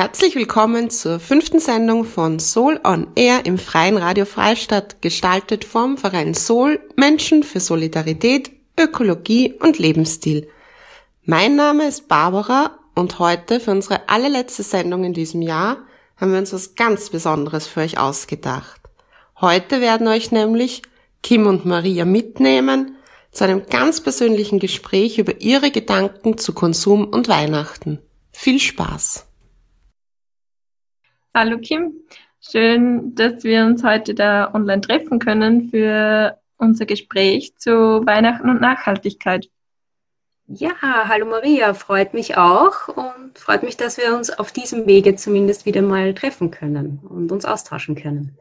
[0.00, 5.98] Herzlich willkommen zur fünften Sendung von Soul on Air im Freien Radio Freistadt, gestaltet vom
[5.98, 8.50] Verein Soul Menschen für Solidarität,
[8.80, 10.48] Ökologie und Lebensstil.
[11.26, 15.84] Mein Name ist Barbara und heute für unsere allerletzte Sendung in diesem Jahr
[16.16, 18.80] haben wir uns was ganz Besonderes für euch ausgedacht.
[19.38, 20.80] Heute werden euch nämlich
[21.22, 22.96] Kim und Maria mitnehmen
[23.32, 27.98] zu einem ganz persönlichen Gespräch über ihre Gedanken zu Konsum und Weihnachten.
[28.32, 29.26] Viel Spaß!
[31.32, 31.92] Hallo Kim,
[32.40, 37.70] schön, dass wir uns heute da online treffen können für unser Gespräch zu
[38.04, 39.48] Weihnachten und Nachhaltigkeit.
[40.48, 45.14] Ja, hallo Maria, freut mich auch und freut mich, dass wir uns auf diesem Wege
[45.14, 48.36] zumindest wieder mal treffen können und uns austauschen können.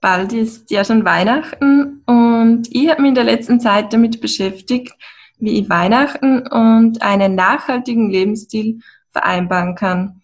[0.00, 4.94] Bald ist ja schon Weihnachten und ich habe mich in der letzten Zeit damit beschäftigt,
[5.38, 8.78] wie ich Weihnachten und einen nachhaltigen Lebensstil
[9.10, 10.17] vereinbaren kann.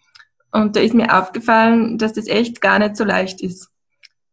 [0.54, 3.70] Und da ist mir aufgefallen, dass das echt gar nicht so leicht ist.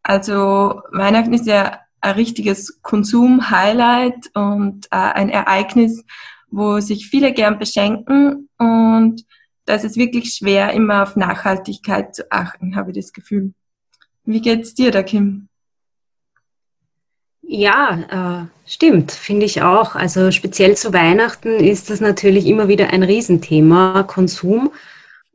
[0.04, 6.04] Also Weihnachten ist ja ein richtiges Konsum-Highlight und ein Ereignis,
[6.52, 9.26] wo sich viele gern beschenken und
[9.66, 13.54] da ist es wirklich schwer, immer auf Nachhaltigkeit zu achten, habe ich das Gefühl.
[14.24, 15.48] Wie geht's dir da, Kim?
[17.42, 19.96] Ja, äh, stimmt, finde ich auch.
[19.96, 24.72] Also speziell zu Weihnachten ist das natürlich immer wieder ein Riesenthema, Konsum.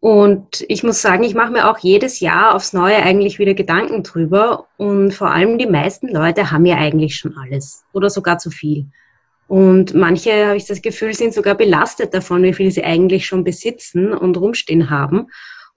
[0.00, 4.03] Und ich muss sagen, ich mache mir auch jedes Jahr aufs Neue eigentlich wieder Gedanken
[4.03, 4.66] drüber.
[4.77, 8.87] Und vor allem die meisten Leute haben ja eigentlich schon alles oder sogar zu viel.
[9.48, 13.44] Und manche, habe ich das Gefühl, sind sogar belastet davon, wie viel sie eigentlich schon
[13.44, 15.28] besitzen und rumstehen haben.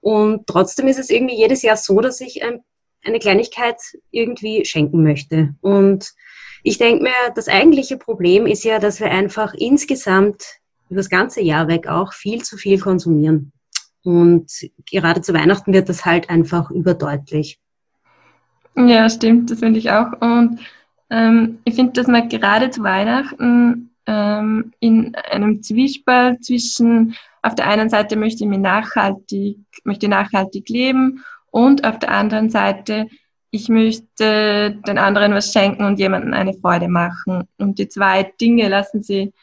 [0.01, 2.61] Und trotzdem ist es irgendwie jedes Jahr so, dass ich ein,
[3.03, 3.77] eine Kleinigkeit
[4.11, 5.55] irgendwie schenken möchte.
[5.61, 6.13] Und
[6.63, 10.43] ich denke mir, das eigentliche Problem ist ja, dass wir einfach insgesamt
[10.89, 13.51] über das ganze Jahr weg auch viel zu viel konsumieren.
[14.03, 14.51] Und
[14.89, 17.59] gerade zu Weihnachten wird das halt einfach überdeutlich.
[18.75, 20.13] Ja, stimmt, das finde ich auch.
[20.21, 20.59] Und
[21.09, 27.67] ähm, ich finde, dass man gerade zu Weihnachten ähm, in einem Zwiespalt zwischen auf der
[27.67, 33.07] einen Seite möchte ich mir nachhaltig, möchte nachhaltig leben und auf der anderen Seite
[33.51, 37.47] ich möchte den anderen was schenken und jemandem eine Freude machen.
[37.57, 39.33] Und die zwei Dinge lassen sie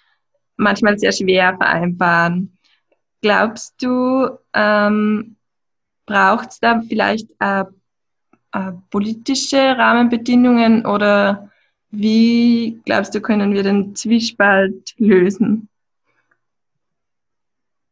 [0.56, 2.55] manchmal sehr schwer vereinbaren.
[3.20, 5.36] Glaubst du, ähm,
[6.06, 7.64] braucht es da vielleicht äh,
[8.52, 11.50] äh, politische Rahmenbedingungen oder
[11.90, 15.68] wie glaubst du, können wir den Zwiespalt lösen?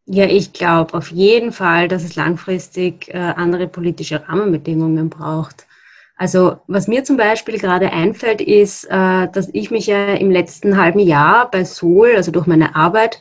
[0.06, 5.66] Ja, ich glaube auf jeden Fall, dass es langfristig äh, andere politische Rahmenbedingungen braucht.
[6.16, 10.76] Also was mir zum Beispiel gerade einfällt, ist, äh, dass ich mich ja im letzten
[10.76, 13.20] halben Jahr bei Sol, also durch meine Arbeit,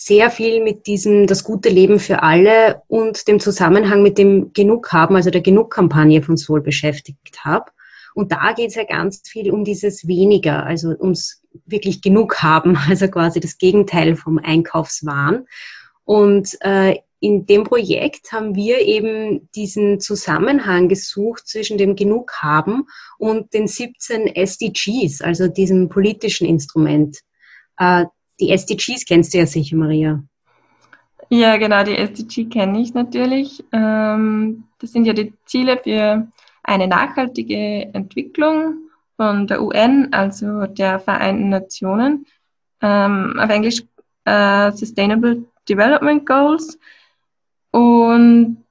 [0.00, 4.92] sehr viel mit diesem Das gute Leben für alle und dem Zusammenhang mit dem Genug
[4.92, 7.72] haben, also der Genug-Kampagne von Sol beschäftigt habe.
[8.14, 12.76] Und da geht es ja ganz viel um dieses weniger, also ums wirklich genug haben,
[12.88, 15.46] also quasi das Gegenteil vom Einkaufswahn.
[16.04, 22.84] Und äh, in dem Projekt haben wir eben diesen Zusammenhang gesucht zwischen dem Genug haben
[23.18, 27.18] und den 17 SDGs, also diesem politischen Instrument.
[28.40, 30.22] Die SDGs kennst du ja sicher, Maria.
[31.30, 33.64] Ja, genau, die SDG kenne ich natürlich.
[33.72, 36.26] Ähm, das sind ja die Ziele für
[36.62, 42.26] eine nachhaltige Entwicklung von der UN, also der Vereinten Nationen.
[42.80, 43.82] Ähm, auf Englisch
[44.24, 46.78] äh, Sustainable Development Goals.
[47.72, 48.64] Und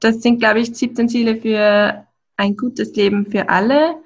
[0.00, 2.06] das sind, glaube ich, 17 Ziele für
[2.36, 3.96] ein gutes Leben für alle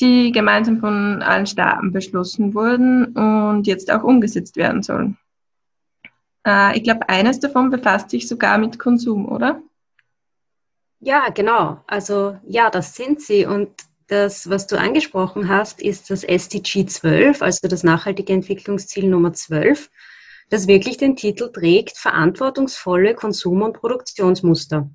[0.00, 5.16] die gemeinsam von allen Staaten beschlossen wurden und jetzt auch umgesetzt werden sollen.
[6.46, 9.62] Äh, ich glaube, eines davon befasst sich sogar mit Konsum, oder?
[11.00, 11.82] Ja, genau.
[11.86, 13.46] Also ja, das sind sie.
[13.46, 13.70] Und
[14.08, 19.90] das, was du angesprochen hast, ist das SDG 12, also das nachhaltige Entwicklungsziel Nummer 12,
[20.48, 24.88] das wirklich den Titel trägt, verantwortungsvolle Konsum- und Produktionsmuster.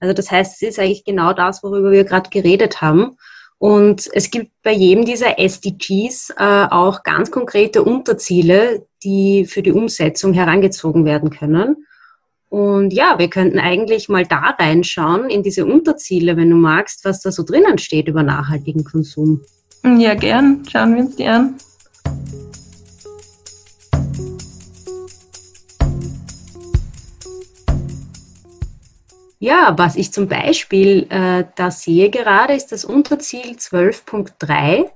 [0.00, 3.16] Also das heißt, es ist eigentlich genau das, worüber wir gerade geredet haben.
[3.64, 9.72] Und es gibt bei jedem dieser SDGs äh, auch ganz konkrete Unterziele, die für die
[9.72, 11.86] Umsetzung herangezogen werden können.
[12.50, 17.22] Und ja, wir könnten eigentlich mal da reinschauen in diese Unterziele, wenn du magst, was
[17.22, 19.40] da so drinnen steht über nachhaltigen Konsum.
[19.82, 20.62] Ja, gern.
[20.70, 21.54] Schauen wir uns die an.
[29.44, 34.86] Ja, was ich zum Beispiel äh, da sehe gerade, ist das Unterziel 12.3.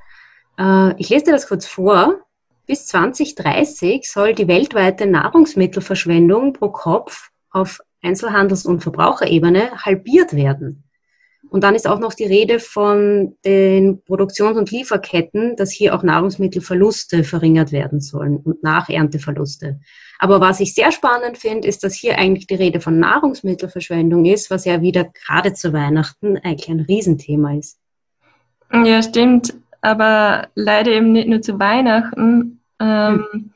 [0.59, 2.21] Äh, ich lese dir das kurz vor.
[2.67, 10.83] Bis 2030 soll die weltweite Nahrungsmittelverschwendung pro Kopf auf Einzelhandels- und Verbraucherebene halbiert werden.
[11.51, 16.03] Und dann ist auch noch die Rede von den Produktions- und Lieferketten, dass hier auch
[16.03, 19.79] Nahrungsmittelverluste verringert werden sollen und Nachernteverluste.
[20.19, 24.51] Aber was ich sehr spannend finde, ist, dass hier eigentlich die Rede von Nahrungsmittelverschwendung ist,
[24.51, 27.79] was ja wieder gerade zu Weihnachten eigentlich ein Riesenthema ist.
[28.73, 29.55] Ja, stimmt.
[29.81, 32.61] Aber leider eben nicht nur zu Weihnachten.
[32.81, 33.51] Ähm, hm.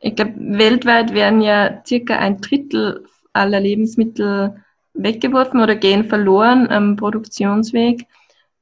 [0.00, 4.62] Ich glaube, weltweit werden ja circa ein Drittel aller Lebensmittel
[4.92, 8.06] weggeworfen oder gehen verloren am Produktionsweg.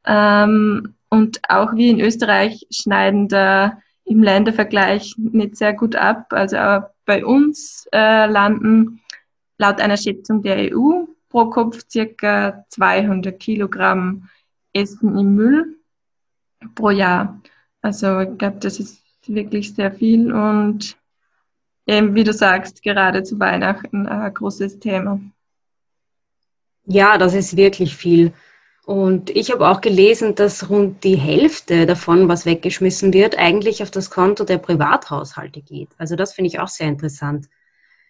[0.06, 6.27] Ähm, und auch wir in Österreich schneiden da im Ländervergleich nicht sehr gut ab.
[6.31, 9.01] Also auch bei uns äh, landen
[9.59, 14.29] laut einer Schätzung der EU pro Kopf circa 200 Kilogramm
[14.73, 15.79] Essen im Müll
[16.75, 17.41] pro Jahr.
[17.81, 20.97] Also ich glaube, das ist wirklich sehr viel und
[21.87, 25.21] eben, wie du sagst, gerade zu Weihnachten ein großes Thema.
[26.85, 28.33] Ja, das ist wirklich viel.
[28.84, 33.93] Und ich habe auch gelesen, dass rund die Hälfte davon, was weggeschmissen wird, eigentlich auf
[33.93, 35.90] das Konto der Privathaushalte geht.
[35.99, 37.46] Also das finde ich auch sehr interessant.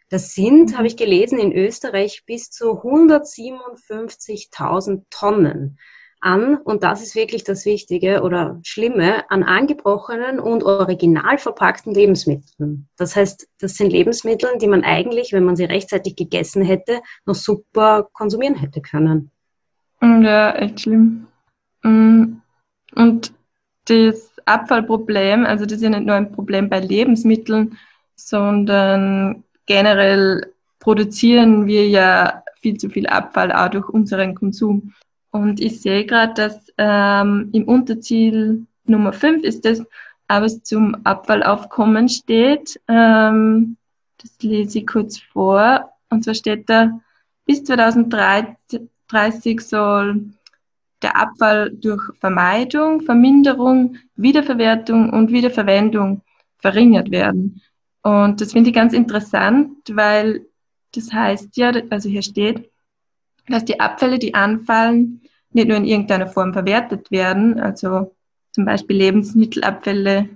[0.08, 5.78] Das sind, habe ich gelesen, in Österreich bis zu 157.000 Tonnen
[6.20, 12.88] an, und das ist wirklich das Wichtige oder Schlimme, an angebrochenen und original verpackten Lebensmitteln.
[12.96, 17.34] Das heißt, das sind Lebensmittel, die man eigentlich, wenn man sie rechtzeitig gegessen hätte, noch
[17.34, 19.32] super konsumieren hätte können.
[20.02, 21.28] Ja, echt schlimm.
[21.82, 22.40] Mm,
[22.96, 23.32] und
[23.86, 27.78] das Abfallproblem, also das ist ja nicht nur ein Problem bei Lebensmitteln,
[28.16, 34.92] sondern generell produzieren wir ja viel zu viel Abfall auch durch unseren Konsum.
[35.30, 39.84] Und ich sehe gerade, dass ähm, im Unterziel Nummer 5 ist es,
[40.28, 42.80] aber es zum Abfallaufkommen steht.
[42.88, 43.76] Ähm,
[44.18, 45.92] das lese ich kurz vor.
[46.10, 47.00] Und zwar steht da,
[47.46, 48.88] bis 2030
[49.60, 50.32] soll
[51.02, 56.22] der Abfall durch Vermeidung, Verminderung, Wiederverwertung und Wiederverwendung
[56.58, 57.60] verringert werden.
[58.02, 60.46] Und das finde ich ganz interessant, weil
[60.94, 62.70] das heißt ja, also hier steht,
[63.48, 68.14] dass die Abfälle, die anfallen, nicht nur in irgendeiner Form verwertet werden, also
[68.52, 70.28] zum Beispiel Lebensmittelabfälle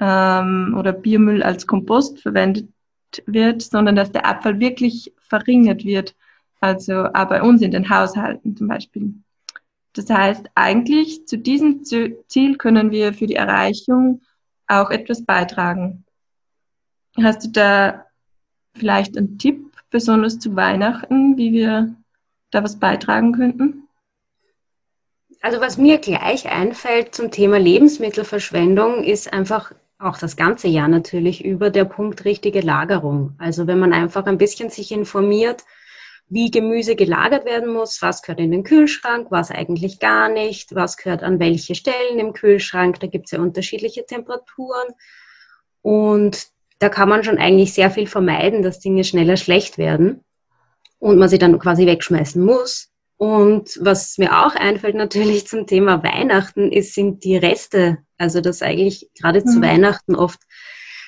[0.00, 2.68] ähm, oder Biomüll als Kompost verwendet
[3.26, 6.14] wird, sondern dass der Abfall wirklich verringert wird,
[6.60, 9.14] also auch bei uns in den Haushalten zum Beispiel.
[9.92, 14.20] Das heißt, eigentlich zu diesem Ziel können wir für die Erreichung
[14.66, 16.04] auch etwas beitragen.
[17.22, 18.04] Hast du da
[18.74, 21.94] vielleicht einen Tipp, besonders zu Weihnachten, wie wir
[22.50, 23.88] da was beitragen könnten?
[25.40, 31.44] Also was mir gleich einfällt zum Thema Lebensmittelverschwendung ist einfach auch das ganze Jahr natürlich
[31.44, 33.34] über der Punkt richtige Lagerung.
[33.38, 35.64] Also wenn man einfach ein bisschen sich informiert,
[36.28, 40.96] wie Gemüse gelagert werden muss, was gehört in den Kühlschrank, was eigentlich gar nicht, was
[40.96, 44.88] gehört an welche Stellen im Kühlschrank, da gibt es ja unterschiedliche Temperaturen.
[45.82, 46.48] Und
[46.80, 50.24] da kann man schon eigentlich sehr viel vermeiden, dass Dinge schneller schlecht werden
[50.98, 52.90] und man sie dann quasi wegschmeißen muss.
[53.18, 57.98] Und was mir auch einfällt natürlich zum Thema Weihnachten, ist, sind die Reste.
[58.18, 59.46] Also dass eigentlich gerade mhm.
[59.46, 60.40] zu Weihnachten oft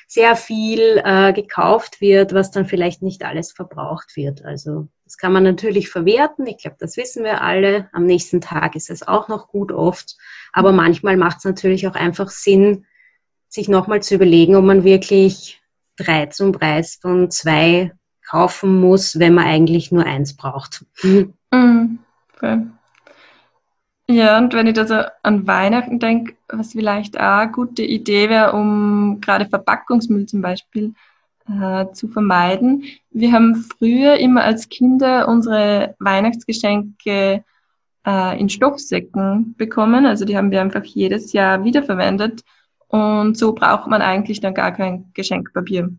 [0.06, 4.42] sehr viel äh, gekauft wird, was dann vielleicht nicht alles verbraucht wird.
[4.44, 6.46] Also das kann man natürlich verwerten.
[6.46, 7.88] Ich glaube, das wissen wir alle.
[7.92, 10.18] Am nächsten Tag ist es auch noch gut oft.
[10.52, 12.84] Aber manchmal macht es natürlich auch einfach Sinn,
[13.48, 15.62] sich nochmal zu überlegen, ob man wirklich
[15.96, 17.90] drei zum Preis von zwei
[18.28, 20.84] kaufen muss, wenn man eigentlich nur eins braucht.
[21.02, 21.32] Mhm.
[22.36, 22.66] Okay.
[24.10, 28.28] Ja, und wenn ich da so an Weihnachten denke, was vielleicht auch eine gute Idee
[28.28, 30.92] wäre, um gerade Verpackungsmüll zum Beispiel
[31.48, 32.84] äh, zu vermeiden.
[33.10, 37.44] Wir haben früher immer als Kinder unsere Weihnachtsgeschenke
[38.06, 40.06] äh, in Stoffsäcken bekommen.
[40.06, 42.44] Also die haben wir einfach jedes Jahr wiederverwendet.
[42.88, 45.90] Und so braucht man eigentlich dann gar kein Geschenkpapier.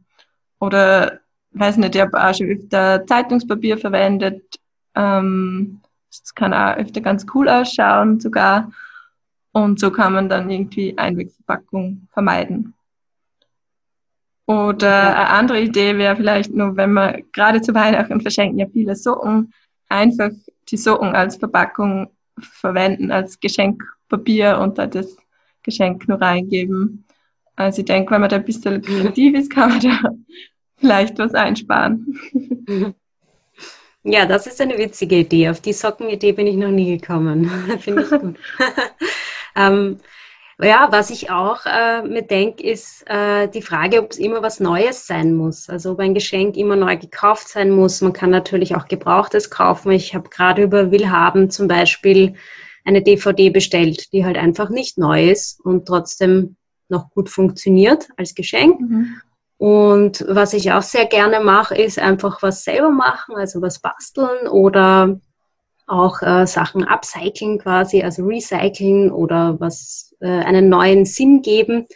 [0.60, 1.20] Oder,
[1.52, 4.44] weiß nicht, ich habe auch schon öfter Zeitungspapier verwendet.
[4.96, 8.72] Ähm, das kann auch öfter ganz cool ausschauen sogar.
[9.52, 12.74] Und so kann man dann irgendwie Einwegverpackung vermeiden.
[14.50, 18.96] Oder eine andere Idee wäre vielleicht nur, wenn man gerade zu Weihnachten verschenken ja viele
[18.96, 19.54] Socken,
[19.90, 20.32] einfach
[20.70, 25.16] die Socken als Verpackung verwenden, als Geschenkpapier unter das
[25.62, 27.06] Geschenk nur reingeben.
[27.58, 30.10] Also ich denke, wenn man da ein bisschen kreativ ist, kann man da
[30.78, 32.20] vielleicht was einsparen.
[34.04, 35.50] Ja, das ist eine witzige Idee.
[35.50, 37.52] Auf die Sockenidee bin ich noch nie gekommen.
[37.82, 38.38] Finde ich gut.
[39.58, 40.00] ähm,
[40.62, 44.60] ja, was ich auch äh, mir denke, ist äh, die Frage, ob es immer was
[44.60, 45.70] Neues sein muss.
[45.70, 48.02] Also ob ein Geschenk immer neu gekauft sein muss.
[48.02, 49.92] Man kann natürlich auch Gebrauchtes kaufen.
[49.92, 52.36] Ich habe gerade über Willhaben zum Beispiel
[52.84, 56.58] eine DVD bestellt, die halt einfach nicht neu ist und trotzdem
[56.90, 58.82] noch gut funktioniert als Geschenk.
[58.82, 59.22] Mhm.
[59.58, 64.48] Und was ich auch sehr gerne mache, ist einfach was selber machen, also was basteln
[64.48, 65.20] oder
[65.90, 71.88] auch äh, Sachen upcyclen quasi, also recyceln oder was äh, einen neuen Sinn geben.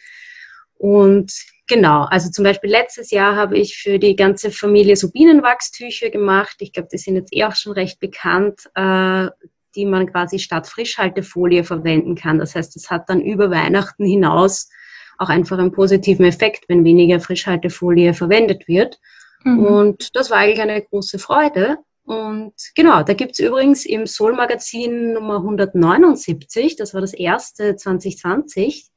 [0.78, 1.32] Und
[1.68, 6.56] genau, also zum Beispiel letztes Jahr habe ich für die ganze Familie so Bienenwachstücher gemacht.
[6.60, 9.28] Ich glaube, die sind jetzt eh auch schon recht bekannt, äh,
[9.76, 12.40] die man quasi statt Frischhaltefolie verwenden kann.
[12.40, 14.70] Das heißt, es hat dann über Weihnachten hinaus
[15.18, 19.00] auch einfach einen positiven Effekt, wenn weniger Frischhaltefolie verwendet wird.
[19.44, 19.66] Mhm.
[19.66, 21.78] Und das war eigentlich eine große Freude.
[22.06, 28.92] Und genau, da gibt's übrigens im Soul-Magazin Nummer 179, das war das erste 2020,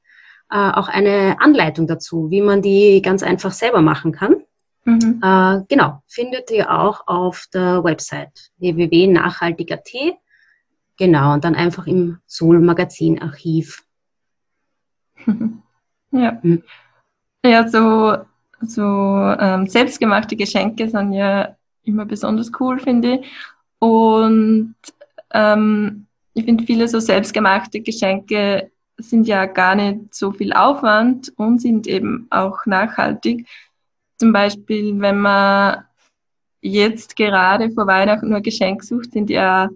[0.51, 4.43] äh, auch eine Anleitung dazu, wie man die ganz einfach selber machen kann.
[4.85, 5.21] Mhm.
[5.23, 9.93] Äh, genau, findet ihr auch auf der Website www.nachhaltig.at.
[10.97, 13.85] Genau, und dann einfach im Soul-Magazin-Archiv.
[16.13, 16.63] Ja, mhm.
[17.45, 18.17] ja so,
[18.61, 21.56] so ähm, selbstgemachte Geschenke sind ja
[21.87, 23.23] immer besonders cool, finde.
[23.79, 24.75] Und
[25.33, 31.61] ähm, ich finde, viele so selbstgemachte Geschenke sind ja gar nicht so viel Aufwand und
[31.61, 33.47] sind eben auch nachhaltig.
[34.19, 35.85] Zum Beispiel, wenn man
[36.63, 39.69] jetzt gerade vor Weihnachten nur Geschenk sucht, sind ja,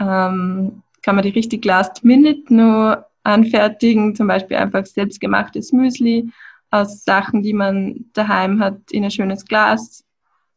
[0.00, 6.30] ähm, kann man die richtig last minute nur anfertigen, zum Beispiel einfach selbstgemachtes Müsli
[6.70, 10.04] aus Sachen, die man daheim hat, in ein schönes Glas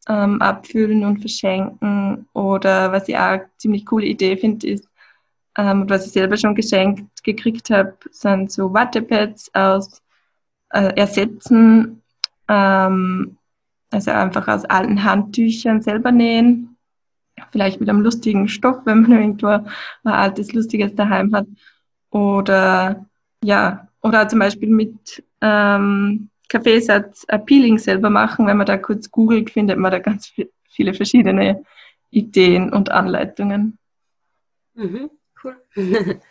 [0.07, 2.27] ähm, abfüllen und verschenken.
[2.33, 4.87] Oder was ich auch eine ziemlich coole Idee finde, ist,
[5.57, 10.01] ähm, was ich selber schon geschenkt gekriegt habe, sind so Wattepads aus
[10.69, 12.01] äh, Ersetzen,
[12.47, 13.37] ähm,
[13.91, 16.75] also einfach aus alten Handtüchern selber nähen.
[17.51, 19.67] Vielleicht mit einem lustigen Stoff, wenn man irgendwo ein
[20.03, 21.47] altes, lustiges daheim hat.
[22.09, 23.05] Oder
[23.43, 28.45] ja, oder zum Beispiel mit ähm, Kaffeesatz Peeling selber machen.
[28.45, 30.31] Wenn man da kurz googelt, findet man da ganz
[30.69, 31.63] viele verschiedene
[32.11, 33.79] Ideen und Anleitungen.
[34.75, 35.09] Mhm,
[35.43, 35.55] cool.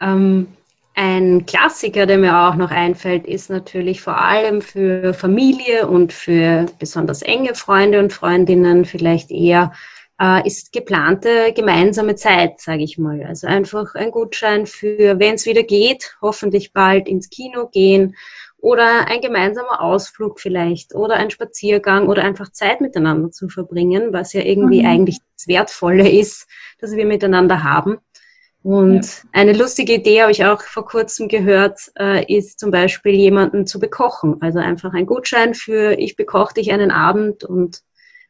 [0.00, 0.46] ähm,
[0.94, 6.64] ein Klassiker, der mir auch noch einfällt, ist natürlich vor allem für Familie und für
[6.78, 9.72] besonders enge Freunde und Freundinnen vielleicht eher
[10.18, 13.22] äh, ist geplante gemeinsame Zeit, sage ich mal.
[13.24, 18.16] Also einfach ein Gutschein für, wenn es wieder geht, hoffentlich bald ins Kino gehen
[18.60, 24.32] oder ein gemeinsamer Ausflug vielleicht oder ein Spaziergang oder einfach Zeit miteinander zu verbringen, was
[24.32, 24.88] ja irgendwie mhm.
[24.88, 26.48] eigentlich das Wertvolle ist,
[26.80, 27.98] dass wir miteinander haben.
[28.62, 29.28] Und ja.
[29.32, 33.78] eine lustige Idee habe ich auch vor kurzem gehört, äh, ist zum Beispiel jemanden zu
[33.78, 34.42] bekochen.
[34.42, 37.82] Also einfach ein Gutschein für ich bekoche dich einen Abend und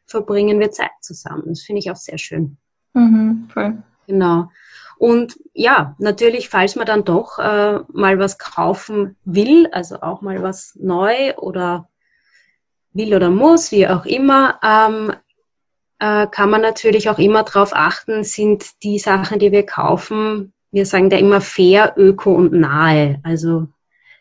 [0.05, 1.43] verbringen wir Zeit zusammen.
[1.47, 2.57] Das finde ich auch sehr schön.
[2.93, 3.81] Mhm, voll.
[4.09, 4.49] Genau.
[4.97, 10.41] Und ja, natürlich, falls man dann doch äh, mal was kaufen will, also auch mal
[10.41, 11.87] was neu oder
[12.91, 15.13] will oder muss, wie auch immer, ähm,
[15.99, 20.87] äh, kann man natürlich auch immer darauf achten, sind die Sachen, die wir kaufen, wir
[20.87, 23.67] sagen da immer fair, öko und nahe, also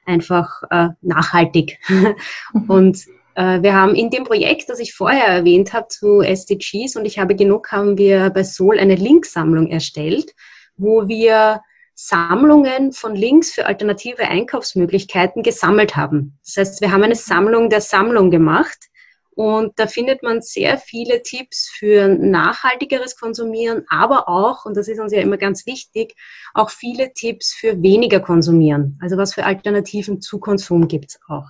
[0.04, 1.78] einfach äh, nachhaltig.
[2.68, 3.06] und
[3.38, 7.36] wir haben in dem Projekt, das ich vorher erwähnt habe zu SDGs und ich habe
[7.36, 10.34] genug, haben wir bei Sol eine Linksammlung erstellt,
[10.76, 11.60] wo wir
[11.94, 16.38] Sammlungen von Links für alternative Einkaufsmöglichkeiten gesammelt haben.
[16.44, 18.88] Das heißt, wir haben eine Sammlung der Sammlung gemacht
[19.30, 24.98] und da findet man sehr viele Tipps für nachhaltigeres Konsumieren, aber auch, und das ist
[24.98, 26.16] uns ja immer ganz wichtig,
[26.54, 28.98] auch viele Tipps für weniger Konsumieren.
[29.00, 31.46] Also was für Alternativen zu Konsum gibt's auch.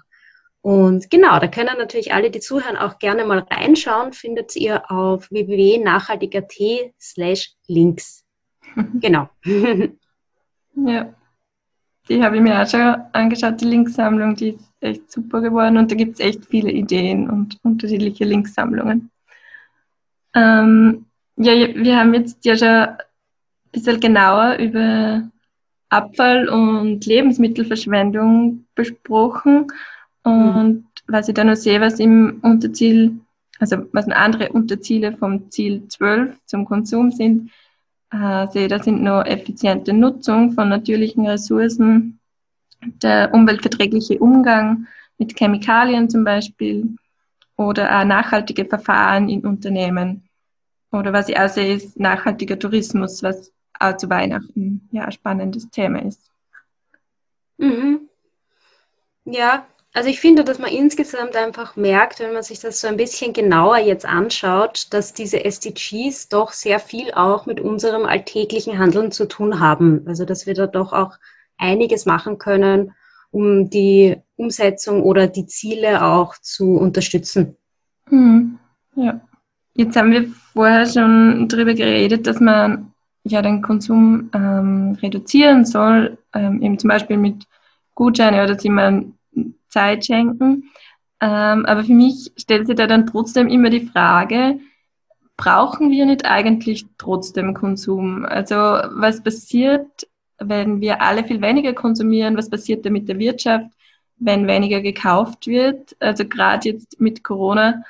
[0.60, 4.12] Und genau, da können natürlich alle, die zuhören, auch gerne mal reinschauen.
[4.12, 6.54] Findet ihr auf www.nachhaltig.at
[7.00, 8.24] slash links.
[9.00, 9.28] Genau.
[10.74, 11.14] ja,
[12.08, 15.90] die habe ich mir auch schon angeschaut, die Linksammlung, die ist echt super geworden und
[15.90, 19.10] da gibt es echt viele Ideen und unterschiedliche Linksammlungen.
[20.34, 22.96] Ähm, ja, wir haben jetzt ja schon ein
[23.72, 25.28] bisschen genauer über
[25.88, 29.66] Abfall und Lebensmittelverschwendung besprochen.
[30.25, 30.56] Mhm.
[30.56, 33.18] Und was ich da noch sehe, was im Unterziel,
[33.58, 37.50] also was andere Unterziele vom Ziel 12 zum Konsum sind,
[38.10, 42.18] äh, sehe, da sind noch effiziente Nutzung von natürlichen Ressourcen,
[43.02, 44.87] der umweltverträgliche Umgang
[45.18, 46.96] mit Chemikalien zum Beispiel
[47.56, 50.28] oder auch nachhaltige Verfahren in Unternehmen.
[50.92, 55.68] Oder was ich auch sehe, ist nachhaltiger Tourismus, was auch zu Weihnachten ja ein spannendes
[55.70, 56.30] Thema ist.
[57.58, 58.08] Mhm.
[59.25, 59.66] Ja,
[59.98, 63.32] also ich finde, dass man insgesamt einfach merkt, wenn man sich das so ein bisschen
[63.32, 69.26] genauer jetzt anschaut, dass diese SDGs doch sehr viel auch mit unserem alltäglichen Handeln zu
[69.26, 70.04] tun haben.
[70.06, 71.18] Also dass wir da doch auch
[71.56, 72.92] einiges machen können,
[73.32, 77.56] um die Umsetzung oder die Ziele auch zu unterstützen.
[78.08, 78.60] Mhm.
[78.94, 79.20] Ja.
[79.74, 82.92] Jetzt haben wir vorher schon darüber geredet, dass man
[83.24, 87.48] ja den Konsum ähm, reduzieren soll, ähm, eben zum Beispiel mit
[87.96, 89.17] Gutscheine oder dass man
[89.68, 90.70] Zeit schenken.
[91.20, 94.60] Ähm, aber für mich stellt sich da dann trotzdem immer die Frage,
[95.37, 98.26] brauchen wir nicht eigentlich trotzdem Konsum?
[98.26, 100.06] Also was passiert,
[100.38, 102.37] wenn wir alle viel weniger konsumieren?
[102.37, 103.66] Was passiert da mit der Wirtschaft,
[104.16, 105.96] wenn weniger gekauft wird?
[106.00, 107.82] Also gerade jetzt mit Corona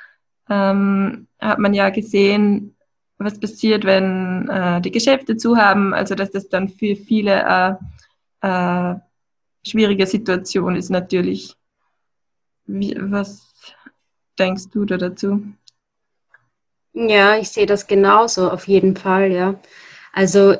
[0.49, 2.75] ähm, hat man ja gesehen,
[3.17, 5.93] was passiert, wenn äh, die Geschäfte zu haben.
[5.93, 7.79] Also dass das dann für viele
[8.41, 8.95] äh, äh,
[9.65, 11.58] schwierige Situation ist natürlich.
[12.71, 13.51] Wie, was
[14.37, 15.43] denkst du da dazu?
[16.93, 19.59] Ja, ich sehe das genauso, auf jeden Fall, ja.
[20.13, 20.55] Also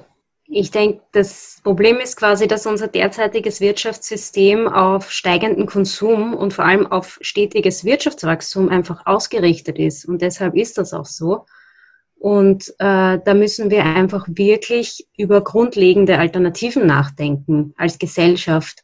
[0.45, 6.65] ich denke, das Problem ist quasi, dass unser derzeitiges Wirtschaftssystem auf steigenden Konsum und vor
[6.65, 10.05] allem auf stetiges Wirtschaftswachstum einfach ausgerichtet ist.
[10.05, 11.45] Und deshalb ist das auch so.
[12.15, 18.83] Und äh, da müssen wir einfach wirklich über grundlegende Alternativen nachdenken als Gesellschaft.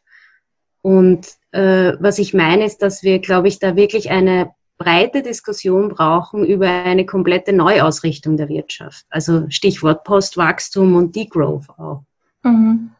[0.80, 1.26] Und
[1.56, 6.44] äh, was ich meine, ist, dass wir, glaube ich, da wirklich eine breite Diskussion brauchen
[6.44, 9.06] über eine komplette Neuausrichtung der Wirtschaft.
[9.08, 12.02] Also Stichwort Postwachstum und Degrowth auch.
[12.42, 12.90] Mhm.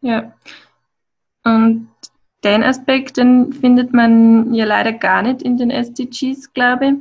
[0.00, 0.32] Ja.
[1.44, 1.88] Und
[2.44, 6.94] den Aspekt, den findet man ja leider gar nicht in den SDGs, glaube ich.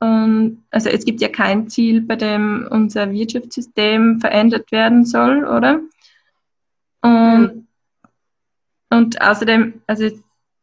[0.00, 5.80] Und also es gibt ja kein Ziel, bei dem unser Wirtschaftssystem verändert werden soll, oder?
[7.00, 7.64] Und mhm.
[8.94, 10.08] Und außerdem, also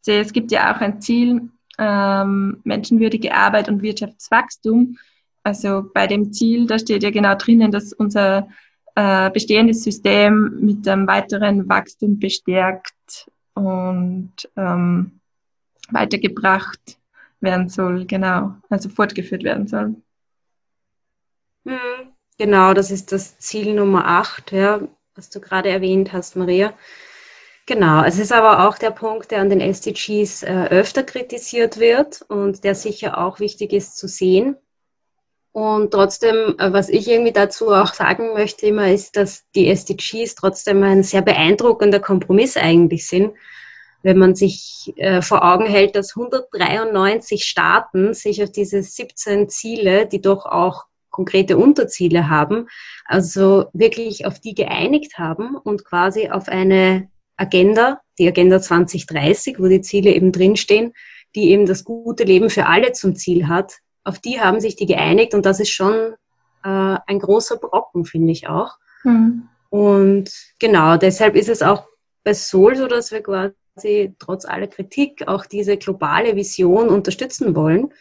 [0.05, 4.97] es gibt ja auch ein Ziel, ähm, menschenwürdige Arbeit und Wirtschaftswachstum.
[5.43, 8.47] Also bei dem Ziel, da steht ja genau drinnen, dass unser
[8.95, 15.19] äh, bestehendes System mit einem weiteren Wachstum bestärkt und ähm,
[15.89, 16.99] weitergebracht
[17.39, 19.95] werden soll, genau, also fortgeführt werden soll.
[21.65, 24.81] Hm, genau, das ist das Ziel Nummer 8, ja,
[25.15, 26.73] was du gerade erwähnt hast, Maria.
[27.67, 32.21] Genau, es ist aber auch der Punkt, der an den SDGs äh, öfter kritisiert wird
[32.27, 34.57] und der sicher auch wichtig ist zu sehen.
[35.53, 40.35] Und trotzdem, äh, was ich irgendwie dazu auch sagen möchte immer, ist, dass die SDGs
[40.35, 43.33] trotzdem ein sehr beeindruckender Kompromiss eigentlich sind,
[44.01, 50.07] wenn man sich äh, vor Augen hält, dass 193 Staaten sich auf diese 17 Ziele,
[50.07, 52.67] die doch auch konkrete Unterziele haben,
[53.05, 59.67] also wirklich auf die geeinigt haben und quasi auf eine Agenda, die Agenda 2030, wo
[59.67, 60.93] die Ziele eben drinstehen,
[61.35, 63.79] die eben das gute Leben für alle zum Ziel hat.
[64.03, 66.13] Auf die haben sich die geeinigt und das ist schon
[66.63, 68.77] äh, ein großer Brocken, finde ich auch.
[69.03, 69.47] Mhm.
[69.69, 71.87] Und genau, deshalb ist es auch
[72.23, 77.93] bei Sol so, dass wir quasi trotz aller Kritik auch diese globale Vision unterstützen wollen.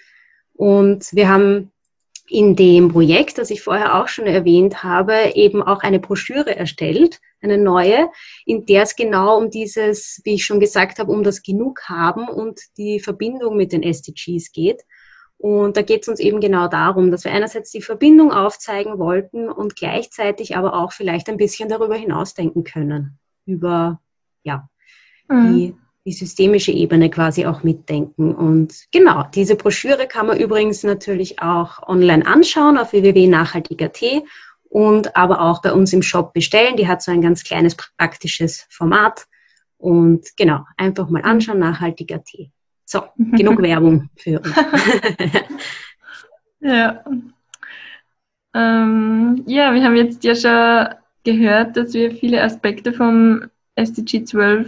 [0.54, 1.70] Und wir haben
[2.30, 7.18] in dem Projekt, das ich vorher auch schon erwähnt habe, eben auch eine Broschüre erstellt,
[7.42, 8.08] eine neue,
[8.46, 12.28] in der es genau um dieses, wie ich schon gesagt habe, um das Genug haben
[12.28, 14.82] und die Verbindung mit den SDGs geht.
[15.38, 19.48] Und da geht es uns eben genau darum, dass wir einerseits die Verbindung aufzeigen wollten
[19.48, 24.00] und gleichzeitig aber auch vielleicht ein bisschen darüber hinausdenken können, über
[24.44, 24.68] ja,
[25.28, 25.56] mhm.
[25.56, 28.34] die die systemische Ebene quasi auch mitdenken.
[28.34, 34.00] Und genau, diese Broschüre kann man übrigens natürlich auch online anschauen auf www.nachhaltig.at
[34.70, 36.76] und aber auch bei uns im Shop bestellen.
[36.76, 39.26] Die hat so ein ganz kleines praktisches Format.
[39.76, 42.28] Und genau, einfach mal anschauen, nachhaltig.at.
[42.84, 44.54] So, genug Werbung für uns.
[46.60, 47.04] ja.
[48.54, 53.44] Ähm, ja, wir haben jetzt ja schon gehört, dass wir viele Aspekte vom
[53.76, 54.66] SDG 12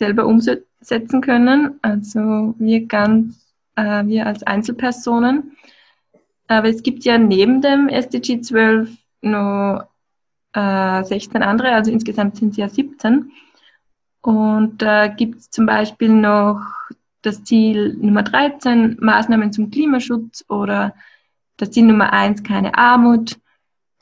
[0.00, 5.56] selber umsetzen setzen können, also wir ganz, äh, wir als Einzelpersonen.
[6.48, 8.90] Aber es gibt ja neben dem SDG 12
[9.22, 9.84] noch
[10.54, 13.30] äh, 16 andere, also insgesamt sind es ja 17.
[14.22, 16.60] Und da äh, gibt es zum Beispiel noch
[17.22, 20.94] das Ziel Nummer 13, Maßnahmen zum Klimaschutz oder
[21.58, 23.38] das Ziel Nummer 1, keine Armut.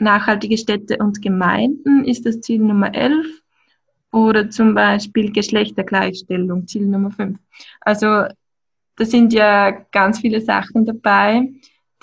[0.00, 3.26] Nachhaltige Städte und Gemeinden ist das Ziel Nummer 11
[4.12, 7.38] oder zum Beispiel Geschlechtergleichstellung, Ziel Nummer 5.
[7.80, 8.06] Also
[8.96, 11.48] da sind ja ganz viele Sachen dabei,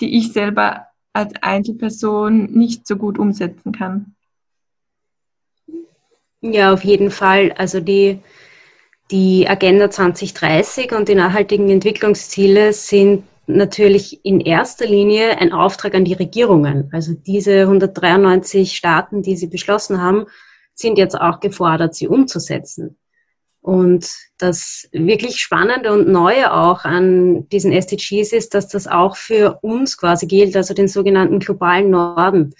[0.00, 4.14] die ich selber als Einzelperson nicht so gut umsetzen kann.
[6.40, 7.52] Ja, auf jeden Fall.
[7.52, 8.20] Also die,
[9.10, 16.04] die Agenda 2030 und die nachhaltigen Entwicklungsziele sind natürlich in erster Linie ein Auftrag an
[16.04, 16.88] die Regierungen.
[16.92, 20.26] Also diese 193 Staaten, die sie beschlossen haben,
[20.76, 22.98] sind jetzt auch gefordert, sie umzusetzen.
[23.60, 24.08] Und
[24.38, 29.98] das wirklich Spannende und Neue auch an diesen SDGs ist, dass das auch für uns
[29.98, 32.54] quasi gilt, also den sogenannten globalen Norden.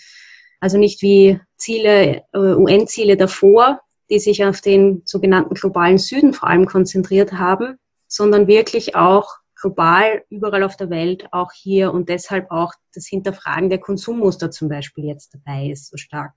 [0.58, 6.48] Also nicht wie Ziele, äh, UN-Ziele davor, die sich auf den sogenannten globalen Süden vor
[6.48, 9.28] allem konzentriert haben, sondern wirklich auch
[9.60, 14.68] global überall auf der Welt, auch hier und deshalb auch das Hinterfragen der Konsummuster zum
[14.68, 16.32] Beispiel jetzt dabei ist so stark.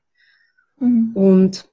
[0.79, 1.11] Mhm.
[1.13, 1.69] Und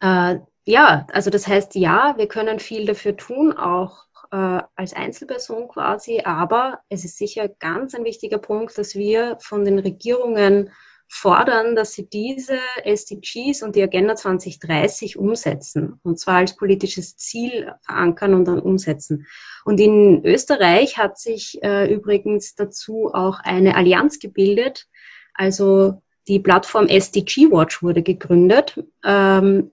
[0.00, 5.68] äh, ja, also das heißt, ja, wir können viel dafür tun, auch äh, als Einzelperson
[5.68, 10.70] quasi, aber es ist sicher ganz ein wichtiger Punkt, dass wir von den Regierungen
[11.06, 17.72] fordern, dass sie diese SDGs und die Agenda 2030 umsetzen und zwar als politisches Ziel
[17.82, 19.26] verankern und dann umsetzen.
[19.64, 24.88] Und in Österreich hat sich äh, übrigens dazu auch eine Allianz gebildet,
[25.34, 28.82] also die Plattform SDG Watch wurde gegründet.
[29.04, 29.70] Ähm,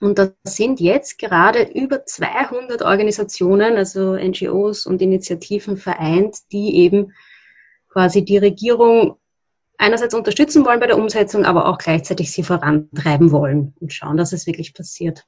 [0.00, 7.12] und da sind jetzt gerade über 200 Organisationen, also NGOs und Initiativen vereint, die eben
[7.88, 9.16] quasi die Regierung
[9.76, 14.32] einerseits unterstützen wollen bei der Umsetzung, aber auch gleichzeitig sie vorantreiben wollen und schauen, dass
[14.32, 15.24] es wirklich passiert.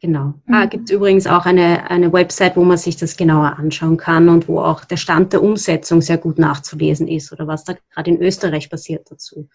[0.00, 0.34] Genau.
[0.44, 0.54] Mhm.
[0.54, 4.46] Ah, gibt übrigens auch eine, eine Website, wo man sich das genauer anschauen kann und
[4.46, 8.22] wo auch der Stand der Umsetzung sehr gut nachzulesen ist oder was da gerade in
[8.22, 9.48] Österreich passiert dazu.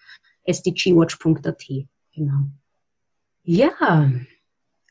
[0.47, 1.63] sdgwatch.at.
[2.13, 2.43] Genau.
[3.43, 4.11] Ja,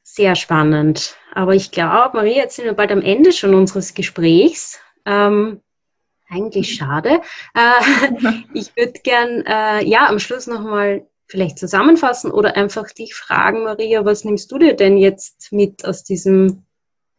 [0.02, 1.16] sehr spannend.
[1.34, 4.78] Aber ich glaube, Maria, jetzt sind wir bald am Ende schon unseres Gesprächs.
[5.04, 5.60] Ähm,
[6.28, 7.20] eigentlich schade.
[7.54, 13.62] Äh, ich würde gern äh, ja am Schluss nochmal vielleicht zusammenfassen oder einfach dich fragen,
[13.62, 16.64] Maria, was nimmst du dir denn jetzt mit aus diesem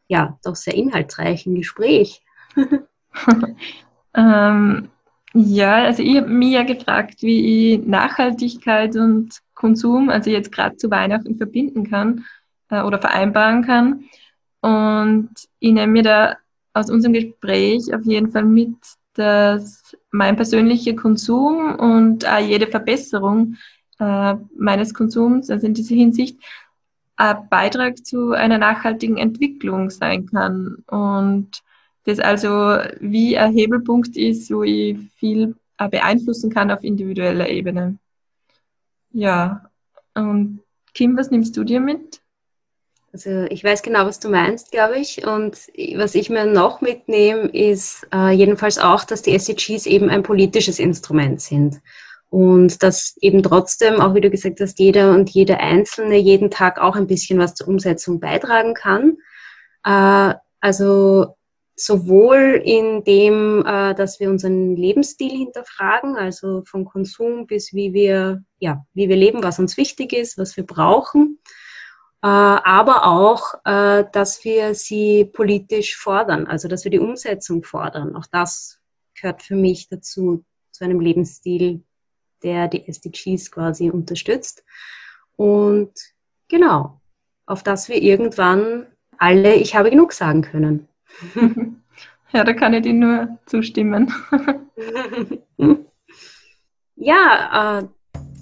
[0.07, 2.21] ja doch sehr inhaltsreichen Gespräch?
[4.15, 4.89] ähm,
[5.33, 10.75] ja, also ich habe mich ja gefragt, wie ich Nachhaltigkeit und Konsum, also jetzt gerade
[10.75, 12.25] zu Weihnachten verbinden kann
[12.69, 14.03] äh, oder vereinbaren kann.
[14.59, 16.37] Und ich nehme mir da
[16.73, 18.75] aus unserem Gespräch auf jeden Fall mit,
[19.13, 23.55] dass mein persönlicher Konsum und auch jede Verbesserung
[24.01, 26.39] äh, meines Konsums, also in dieser Hinsicht,
[27.17, 30.83] ein Beitrag zu einer nachhaltigen Entwicklung sein kann.
[30.87, 31.61] Und
[32.05, 37.99] das also wie ein Hebelpunkt ist, wo ich viel äh, beeinflussen kann auf individueller Ebene.
[39.11, 39.69] Ja,
[40.15, 40.61] und
[40.95, 42.21] Kim, was nimmst du dir mit?
[43.13, 45.27] Also ich weiß genau, was du meinst, glaube ich.
[45.27, 45.57] Und
[45.95, 50.79] was ich mir noch mitnehme, ist äh, jedenfalls auch, dass die SDGs eben ein politisches
[50.79, 51.81] Instrument sind.
[52.31, 56.79] Und dass eben trotzdem, auch wie du gesagt hast, jeder und jede Einzelne jeden Tag
[56.79, 59.17] auch ein bisschen was zur Umsetzung beitragen kann.
[59.83, 61.35] Äh, also
[61.75, 68.43] sowohl in dem, äh, dass wir unseren Lebensstil hinterfragen, also vom Konsum bis wie wir,
[68.59, 71.39] ja, wie wir leben, was uns wichtig ist, was wir brauchen,
[72.23, 78.15] äh, aber auch, äh, dass wir sie politisch fordern, also dass wir die Umsetzung fordern.
[78.15, 78.79] Auch das
[79.19, 81.83] gehört für mich dazu, zu einem Lebensstil,
[82.43, 84.63] der die SDGs quasi unterstützt.
[85.35, 85.91] Und
[86.47, 87.01] genau,
[87.45, 90.87] auf das wir irgendwann alle Ich habe genug sagen können.
[92.33, 94.13] Ja, da kann ich dir nur zustimmen.
[96.95, 97.83] ja, äh,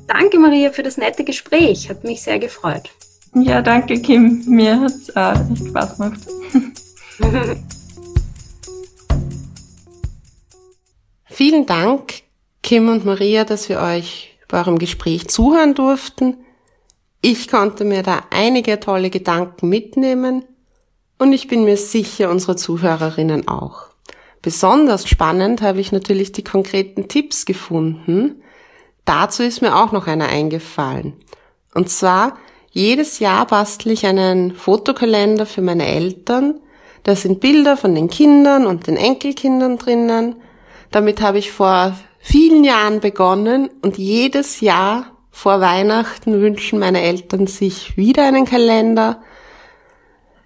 [0.08, 1.90] danke Maria für das nette Gespräch.
[1.90, 2.92] Hat mich sehr gefreut.
[3.34, 4.44] Ja, danke Kim.
[4.46, 6.20] Mir hat es auch echt Spaß gemacht.
[11.26, 12.22] Vielen Dank,
[12.70, 16.38] Kim und Maria, dass wir euch bei eurem Gespräch zuhören durften.
[17.20, 20.46] Ich konnte mir da einige tolle Gedanken mitnehmen
[21.18, 23.88] und ich bin mir sicher, unsere Zuhörerinnen auch.
[24.44, 28.44] Besonders spannend habe ich natürlich die konkreten Tipps gefunden.
[29.04, 31.14] Dazu ist mir auch noch einer eingefallen.
[31.74, 32.38] Und zwar,
[32.70, 36.60] jedes Jahr bastle ich einen Fotokalender für meine Eltern.
[37.02, 40.36] Da sind Bilder von den Kindern und den Enkelkindern drinnen.
[40.92, 47.48] Damit habe ich vor vielen Jahren begonnen und jedes Jahr vor Weihnachten wünschen meine Eltern
[47.48, 49.22] sich wieder einen Kalender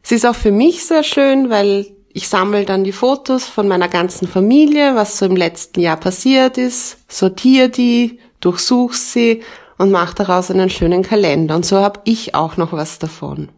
[0.03, 3.87] es ist auch für mich sehr schön, weil ich sammle dann die Fotos von meiner
[3.87, 9.41] ganzen Familie, was so im letzten Jahr passiert ist, sortiere die, durchsuche sie
[9.77, 11.55] und macht daraus einen schönen Kalender.
[11.55, 13.49] Und so habe ich auch noch was davon.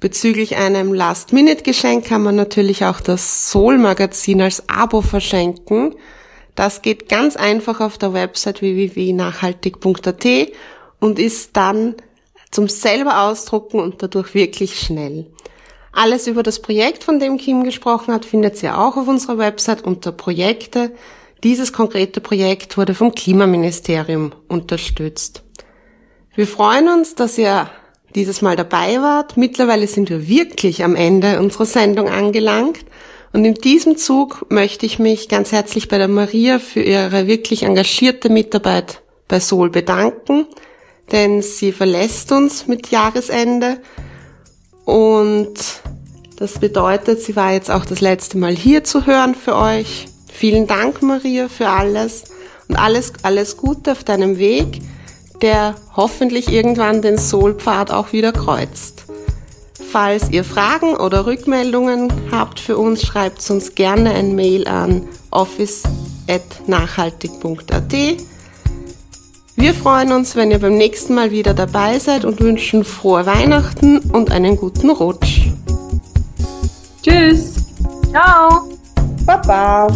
[0.00, 5.94] Bezüglich einem Last-Minute-Geschenk kann man natürlich auch das Soul-Magazin als Abo verschenken.
[6.56, 10.26] Das geht ganz einfach auf der Website www.nachhaltig.at
[10.98, 11.94] und ist dann
[12.50, 15.26] zum selber ausdrucken und dadurch wirklich schnell.
[15.92, 19.84] Alles über das Projekt, von dem Kim gesprochen hat, findet ihr auch auf unserer Website
[19.84, 20.92] unter Projekte.
[21.44, 25.42] Dieses konkrete Projekt wurde vom Klimaministerium unterstützt.
[26.34, 27.70] Wir freuen uns, dass ihr
[28.14, 29.36] dieses Mal dabei wart.
[29.36, 32.84] Mittlerweile sind wir wirklich am Ende unserer Sendung angelangt.
[33.36, 37.64] Und in diesem Zug möchte ich mich ganz herzlich bei der Maria für ihre wirklich
[37.64, 40.46] engagierte Mitarbeit bei Sol bedanken,
[41.12, 43.76] denn sie verlässt uns mit Jahresende
[44.86, 45.52] und
[46.38, 50.06] das bedeutet, sie war jetzt auch das letzte Mal hier zu hören für euch.
[50.32, 52.24] Vielen Dank, Maria, für alles
[52.68, 54.80] und alles, alles Gute auf deinem Weg
[55.42, 58.95] der hoffentlich irgendwann den Soulpfad auch wieder kreuzt.
[59.90, 67.94] Falls ihr Fragen oder Rückmeldungen habt für uns, schreibt uns gerne ein Mail an office.nachhaltig.at.
[69.58, 73.98] Wir freuen uns, wenn ihr beim nächsten Mal wieder dabei seid und wünschen frohe Weihnachten
[74.10, 75.48] und einen guten Rutsch.
[77.02, 77.54] Tschüss.
[78.10, 78.68] Ciao.
[79.24, 79.88] Baba.